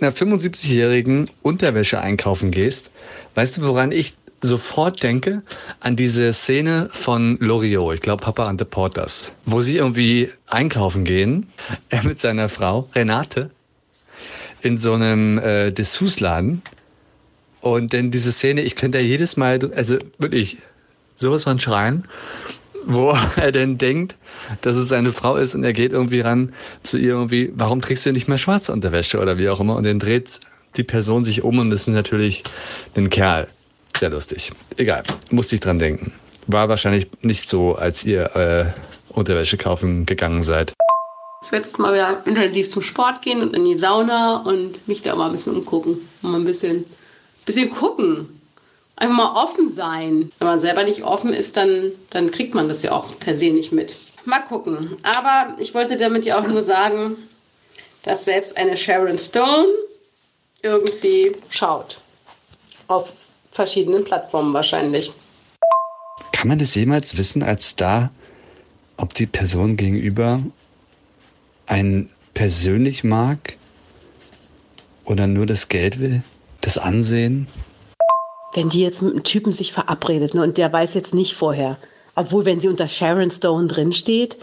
Mit 0.00 0.02
einer 0.02 0.12
75-jährigen 0.12 1.30
Unterwäsche 1.42 2.00
einkaufen 2.00 2.50
gehst, 2.50 2.90
weißt 3.34 3.58
du, 3.58 3.62
woran 3.62 3.92
ich 3.92 4.14
sofort 4.40 5.02
denke? 5.02 5.42
An 5.80 5.96
diese 5.96 6.32
Szene 6.32 6.88
von 6.92 7.38
Loriot, 7.40 7.94
ich 7.94 8.00
glaube 8.00 8.22
Papa 8.22 8.46
and 8.46 8.60
the 8.60 8.64
Porters, 8.64 9.34
wo 9.44 9.60
sie 9.60 9.76
irgendwie 9.76 10.30
einkaufen 10.46 11.04
gehen, 11.04 11.48
er 11.88 12.04
mit 12.04 12.20
seiner 12.20 12.48
Frau 12.48 12.88
Renate 12.94 13.50
in 14.62 14.78
so 14.78 14.94
einem 14.94 15.38
äh, 15.38 15.70
Dessous-Laden. 15.72 16.62
Und 17.60 17.92
dann 17.92 18.10
diese 18.10 18.32
Szene, 18.32 18.62
ich 18.62 18.76
könnte 18.76 18.98
ja 18.98 19.04
jedes 19.04 19.36
Mal, 19.36 19.58
also 19.74 19.98
wirklich 20.18 20.58
sowas 21.16 21.44
von 21.44 21.58
schreien 21.58 22.04
wo 22.88 23.14
er 23.36 23.52
denn 23.52 23.78
denkt, 23.78 24.16
dass 24.62 24.76
es 24.76 24.88
seine 24.88 25.12
Frau 25.12 25.36
ist 25.36 25.54
und 25.54 25.62
er 25.62 25.72
geht 25.72 25.92
irgendwie 25.92 26.20
ran 26.20 26.52
zu 26.82 26.98
ihr 26.98 27.10
irgendwie, 27.10 27.52
warum 27.54 27.80
trägst 27.80 28.06
du 28.06 28.12
nicht 28.12 28.28
mehr 28.28 28.38
schwarze 28.38 28.72
Unterwäsche 28.72 29.20
oder 29.20 29.38
wie 29.38 29.48
auch 29.48 29.60
immer 29.60 29.76
und 29.76 29.84
dann 29.84 30.00
dreht 30.00 30.40
die 30.76 30.84
Person 30.84 31.22
sich 31.22 31.44
um 31.44 31.58
und 31.58 31.70
das 31.70 31.82
ist 31.82 31.88
natürlich 31.88 32.44
ein 32.96 33.10
Kerl. 33.10 33.46
Sehr 33.96 34.10
lustig. 34.10 34.52
Egal, 34.76 35.02
musste 35.30 35.54
ich 35.54 35.60
dran 35.60 35.78
denken. 35.78 36.12
War 36.46 36.68
wahrscheinlich 36.68 37.08
nicht 37.22 37.48
so, 37.48 37.74
als 37.74 38.04
ihr 38.04 38.36
äh, 38.36 39.12
Unterwäsche 39.12 39.56
kaufen 39.56 40.06
gegangen 40.06 40.42
seid. 40.42 40.72
Ich 41.44 41.52
werde 41.52 41.66
jetzt 41.66 41.78
mal 41.78 41.94
wieder 41.94 42.22
intensiv 42.26 42.68
zum 42.68 42.82
Sport 42.82 43.22
gehen 43.22 43.42
und 43.42 43.54
in 43.56 43.64
die 43.64 43.76
Sauna 43.76 44.42
und 44.42 44.86
mich 44.88 45.02
da 45.02 45.14
mal 45.14 45.26
ein 45.26 45.32
bisschen 45.32 45.56
umgucken. 45.56 45.98
Mal 46.22 46.36
ein 46.36 46.44
bisschen, 46.44 46.84
bisschen 47.44 47.70
gucken 47.70 48.37
einfach 48.98 49.16
mal 49.16 49.42
offen 49.42 49.68
sein. 49.68 50.30
Wenn 50.38 50.48
man 50.48 50.60
selber 50.60 50.84
nicht 50.84 51.02
offen 51.02 51.32
ist, 51.32 51.56
dann, 51.56 51.92
dann 52.10 52.30
kriegt 52.30 52.54
man 52.54 52.68
das 52.68 52.82
ja 52.82 52.92
auch 52.92 53.18
per 53.18 53.34
se 53.34 53.50
nicht 53.50 53.72
mit. 53.72 53.94
Mal 54.24 54.40
gucken. 54.40 54.96
Aber 55.02 55.56
ich 55.58 55.74
wollte 55.74 55.96
damit 55.96 56.26
ja 56.26 56.38
auch 56.38 56.46
nur 56.46 56.62
sagen, 56.62 57.16
dass 58.02 58.24
selbst 58.24 58.56
eine 58.56 58.76
Sharon 58.76 59.18
Stone 59.18 59.68
irgendwie 60.62 61.32
schaut. 61.48 62.00
Auf 62.88 63.12
verschiedenen 63.52 64.04
Plattformen 64.04 64.52
wahrscheinlich. 64.52 65.12
Kann 66.32 66.48
man 66.48 66.58
das 66.58 66.74
jemals 66.74 67.16
wissen 67.16 67.42
als 67.42 67.68
Star, 67.68 68.10
ob 68.96 69.14
die 69.14 69.26
Person 69.26 69.76
gegenüber 69.76 70.40
einen 71.66 72.10
persönlich 72.34 73.04
mag 73.04 73.56
oder 75.04 75.26
nur 75.26 75.46
das 75.46 75.68
Geld 75.68 75.98
will, 75.98 76.22
das 76.60 76.78
Ansehen? 76.78 77.48
Wenn 78.54 78.68
die 78.68 78.82
jetzt 78.82 79.02
mit 79.02 79.12
einem 79.12 79.24
Typen 79.24 79.52
sich 79.52 79.72
verabredet 79.72 80.34
ne, 80.34 80.42
und 80.42 80.58
der 80.58 80.72
weiß 80.72 80.94
jetzt 80.94 81.14
nicht 81.14 81.34
vorher, 81.34 81.76
obwohl 82.14 82.44
wenn 82.44 82.60
sie 82.60 82.68
unter 82.68 82.88
Sharon 82.88 83.30
Stone 83.30 83.68
drinsteht, 83.68 84.38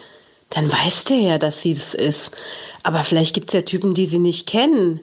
dann 0.49 0.71
weiß 0.71 1.05
der 1.05 1.17
ja, 1.17 1.37
dass 1.37 1.61
sie 1.61 1.71
es 1.71 1.93
ist. 1.93 2.35
Aber 2.83 3.03
vielleicht 3.03 3.33
gibt 3.33 3.49
es 3.49 3.53
ja 3.53 3.61
Typen, 3.63 3.93
die 3.93 4.05
sie 4.05 4.19
nicht 4.19 4.47
kennen. 4.47 4.99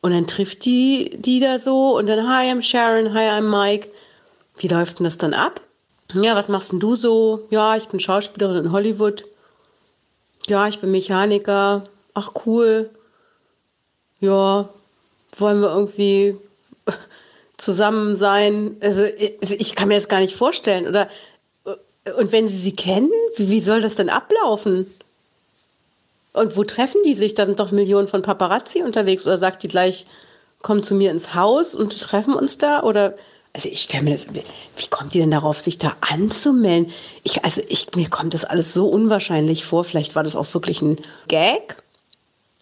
Und 0.00 0.12
dann 0.12 0.26
trifft 0.26 0.64
die 0.64 1.10
die 1.18 1.40
da 1.40 1.58
so 1.58 1.96
und 1.96 2.06
dann, 2.06 2.28
hi, 2.28 2.50
I'm 2.50 2.62
Sharon, 2.62 3.12
hi, 3.14 3.28
I'm 3.28 3.48
Mike. 3.50 3.90
Wie 4.58 4.68
läuft 4.68 4.98
denn 4.98 5.04
das 5.04 5.18
dann 5.18 5.34
ab? 5.34 5.60
Ja, 6.12 6.36
was 6.36 6.48
machst 6.48 6.72
denn 6.72 6.80
du 6.80 6.94
so? 6.94 7.46
Ja, 7.50 7.76
ich 7.76 7.88
bin 7.88 7.98
Schauspielerin 7.98 8.66
in 8.66 8.72
Hollywood. 8.72 9.24
Ja, 10.46 10.68
ich 10.68 10.78
bin 10.80 10.90
Mechaniker. 10.90 11.84
Ach, 12.12 12.32
cool. 12.46 12.90
Ja, 14.20 14.68
wollen 15.38 15.60
wir 15.60 15.70
irgendwie 15.70 16.36
zusammen 17.56 18.16
sein. 18.16 18.76
Also 18.80 19.04
ich 19.04 19.74
kann 19.74 19.88
mir 19.88 19.94
das 19.94 20.08
gar 20.08 20.20
nicht 20.20 20.34
vorstellen. 20.34 20.86
Oder 20.86 21.08
und 22.16 22.32
wenn 22.32 22.48
sie 22.48 22.58
sie 22.58 22.76
kennen, 22.76 23.10
wie 23.36 23.60
soll 23.60 23.80
das 23.80 23.94
denn 23.94 24.10
ablaufen? 24.10 24.86
Und 26.32 26.56
wo 26.56 26.64
treffen 26.64 27.00
die 27.04 27.14
sich? 27.14 27.34
Da 27.34 27.46
sind 27.46 27.60
doch 27.60 27.70
Millionen 27.70 28.08
von 28.08 28.22
Paparazzi 28.22 28.82
unterwegs. 28.82 29.26
Oder 29.26 29.38
sagt 29.38 29.62
die 29.62 29.68
gleich, 29.68 30.06
komm 30.62 30.82
zu 30.82 30.94
mir 30.94 31.10
ins 31.10 31.34
Haus 31.34 31.74
und 31.74 31.98
treffen 31.98 32.34
uns 32.34 32.58
da? 32.58 32.82
Oder 32.82 33.16
also 33.54 33.68
ich 33.68 33.82
stelle 33.82 34.02
mir 34.02 34.10
das, 34.10 34.26
wie 34.34 34.86
kommt 34.88 35.14
die 35.14 35.20
denn 35.20 35.30
darauf, 35.30 35.60
sich 35.60 35.78
da 35.78 35.96
anzumelden? 36.00 36.92
Ich, 37.22 37.44
also 37.44 37.62
ich, 37.68 37.94
mir 37.94 38.10
kommt 38.10 38.34
das 38.34 38.44
alles 38.44 38.74
so 38.74 38.88
unwahrscheinlich 38.88 39.64
vor. 39.64 39.84
Vielleicht 39.84 40.16
war 40.16 40.24
das 40.24 40.34
auch 40.34 40.52
wirklich 40.54 40.82
ein 40.82 40.98
Gag. 41.28 41.82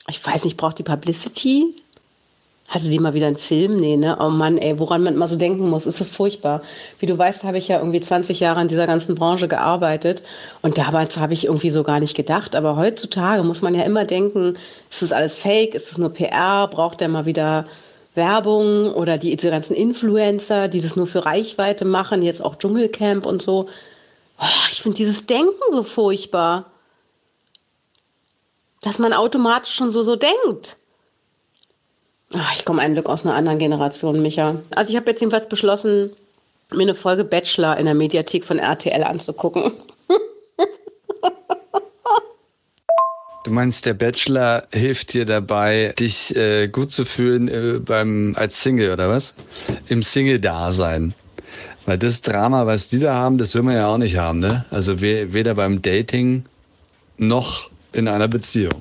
ich 0.08 0.24
weiß 0.24 0.44
nicht, 0.44 0.58
braucht 0.58 0.78
die 0.78 0.82
Publicity? 0.82 1.74
Hatte 2.68 2.88
die 2.88 2.98
mal 2.98 3.12
wieder 3.12 3.26
einen 3.26 3.36
Film? 3.36 3.76
Nee, 3.76 3.96
ne? 3.96 4.16
Oh 4.18 4.30
Mann, 4.30 4.56
ey, 4.56 4.78
woran 4.78 5.02
man 5.02 5.14
immer 5.14 5.28
so 5.28 5.36
denken 5.36 5.68
muss, 5.68 5.86
ist 5.86 6.00
das 6.00 6.10
furchtbar. 6.10 6.62
Wie 7.00 7.06
du 7.06 7.18
weißt, 7.18 7.44
habe 7.44 7.58
ich 7.58 7.68
ja 7.68 7.78
irgendwie 7.78 8.00
20 8.00 8.40
Jahre 8.40 8.62
in 8.62 8.68
dieser 8.68 8.86
ganzen 8.86 9.14
Branche 9.14 9.46
gearbeitet 9.46 10.22
und 10.62 10.78
damals 10.78 11.18
habe 11.18 11.34
ich 11.34 11.44
irgendwie 11.44 11.70
so 11.70 11.82
gar 11.82 12.00
nicht 12.00 12.16
gedacht. 12.16 12.56
Aber 12.56 12.76
heutzutage 12.76 13.42
muss 13.42 13.60
man 13.60 13.74
ja 13.74 13.82
immer 13.82 14.06
denken, 14.06 14.54
ist 14.88 15.02
das 15.02 15.12
alles 15.12 15.38
fake? 15.38 15.74
Ist 15.74 15.90
das 15.90 15.98
nur 15.98 16.10
PR? 16.10 16.66
Braucht 16.68 17.00
der 17.00 17.08
mal 17.08 17.26
wieder 17.26 17.66
Werbung 18.14 18.92
oder 18.92 19.18
die, 19.18 19.36
diese 19.36 19.50
ganzen 19.50 19.74
Influencer, 19.74 20.68
die 20.68 20.80
das 20.80 20.96
nur 20.96 21.06
für 21.06 21.24
Reichweite 21.24 21.84
machen, 21.84 22.22
jetzt 22.22 22.44
auch 22.44 22.56
Dschungelcamp 22.56 23.26
und 23.26 23.42
so. 23.42 23.68
Oh, 24.40 24.66
ich 24.70 24.82
finde 24.82 24.96
dieses 24.96 25.26
Denken 25.26 25.72
so 25.72 25.82
furchtbar. 25.82 26.66
Dass 28.82 28.98
man 28.98 29.12
automatisch 29.12 29.74
schon 29.74 29.90
so, 29.90 30.02
so 30.02 30.16
denkt. 30.16 30.76
Ach, 32.34 32.54
ich 32.54 32.64
komme 32.64 32.82
ein 32.82 32.94
Glück 32.94 33.08
aus 33.08 33.24
einer 33.24 33.34
anderen 33.34 33.58
Generation, 33.58 34.22
Micha. 34.22 34.56
Also 34.70 34.90
ich 34.90 34.96
habe 34.96 35.10
jetzt 35.10 35.20
jedenfalls 35.20 35.48
beschlossen, 35.48 36.10
mir 36.72 36.82
eine 36.82 36.94
Folge 36.94 37.24
Bachelor 37.24 37.76
in 37.76 37.84
der 37.84 37.94
Mediathek 37.94 38.44
von 38.44 38.58
RTL 38.58 39.02
anzugucken. 39.04 39.72
Du 43.44 43.50
meinst, 43.50 43.86
der 43.86 43.94
Bachelor 43.94 44.68
hilft 44.72 45.14
dir 45.14 45.24
dabei, 45.24 45.92
dich 45.98 46.34
äh, 46.36 46.68
gut 46.68 46.92
zu 46.92 47.04
fühlen 47.04 47.48
äh, 47.48 47.80
beim 47.80 48.34
als 48.36 48.62
Single 48.62 48.92
oder 48.92 49.08
was? 49.08 49.34
Im 49.88 50.00
Single-Dasein. 50.00 51.12
Weil 51.84 51.98
das 51.98 52.22
Drama, 52.22 52.66
was 52.66 52.88
die 52.88 53.00
da 53.00 53.14
haben, 53.14 53.38
das 53.38 53.56
will 53.56 53.62
man 53.62 53.74
ja 53.74 53.88
auch 53.88 53.98
nicht 53.98 54.16
haben, 54.16 54.38
ne? 54.38 54.64
Also 54.70 55.00
we 55.00 55.32
weder 55.32 55.56
beim 55.56 55.82
Dating 55.82 56.44
noch 57.18 57.68
in 57.92 58.06
einer 58.06 58.28
Beziehung. 58.28 58.80